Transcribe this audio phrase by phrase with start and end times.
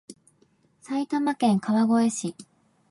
[0.81, 2.35] 埼玉県川越市